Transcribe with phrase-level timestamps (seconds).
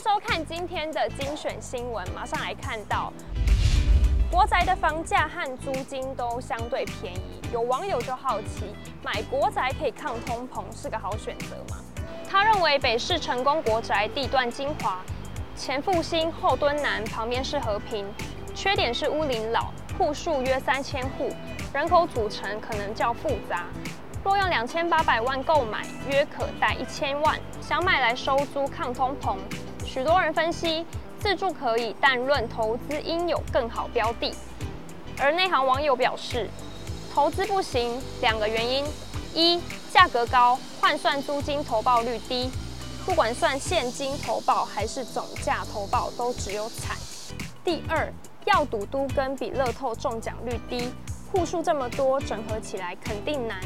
[0.00, 3.12] 收看今天的精选新闻，马上来看到
[4.30, 7.38] 国宅的房价和租金都相对便宜。
[7.52, 11.76] 有网友就好奇，买国宅可以抗通膨，是个好选择吗？
[12.26, 15.04] 他认为北市成功国宅地段精华，
[15.54, 18.06] 前复兴后敦南，旁边是和平，
[18.54, 21.28] 缺点是屋龄老，户数约三千户，
[21.74, 23.66] 人口组成可能较复杂。
[24.24, 29.36] 若用两千八百万购买，约可贷一千万，想买来收租抗通膨。
[29.92, 30.86] 许多人分析，
[31.18, 34.32] 自住可以，但论投资应有更好标的。
[35.18, 36.48] 而内行网友表示，
[37.12, 38.84] 投资不行，两个原因：
[39.34, 39.60] 一、
[39.92, 42.52] 价格高，换算租金投报率低，
[43.04, 46.96] 不管算现金投报还是总价投报，都只有惨；
[47.64, 48.12] 第二，
[48.44, 50.88] 要赌都跟比乐透中奖率低，
[51.32, 53.58] 户数这么多，整合起来肯定难。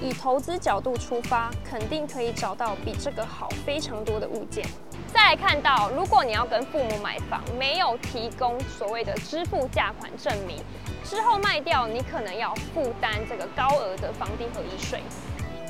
[0.00, 4.64] 以投资角度出发，肯定可以找到比这个好非常多的物件。
[5.12, 10.56] 再来看到，如果你要跟父母买房，没有提供所谓的支付价款证明，
[11.04, 15.02] 之后卖掉，你可能要负担这个高额的房地合一税。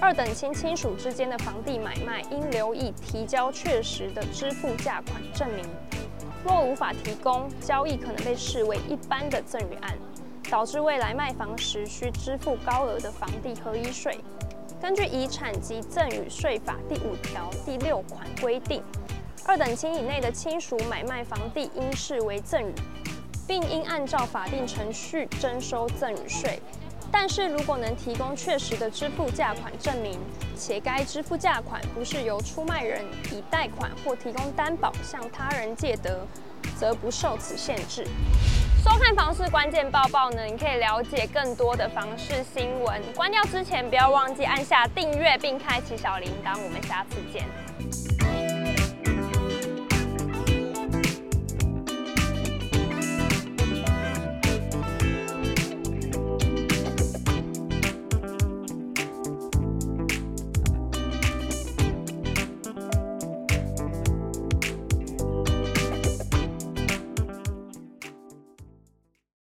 [0.00, 5.64] 二等亲亲属之间的房地买卖，应留意提交确实的支付价款证明。
[6.44, 9.98] 若无法提供，交易可能被视为一般的赠与案，
[10.48, 14.18] 导致未来卖房时需支付高额的房地合一税。
[14.80, 18.82] 根据《遗产及赠与税法》第五条第六款规定。
[19.44, 22.72] 二等亲以内的亲属买卖房地，应视为赠与，
[23.46, 26.60] 并应按照法定程序征收赠与税。
[27.10, 30.18] 但是如果能提供确实的支付价款证明，
[30.56, 36.26] 且该支付价款不是由出卖人以贷款或提供担保向他人借得，
[36.78, 38.06] 则不受此限制。
[38.82, 43.02] 收看房市关键报报呢，你可以了解更多的房市新闻。
[43.14, 46.58] 关掉之前，不要忘记按下订阅并开启小铃铛。
[46.58, 48.51] 我们下次见。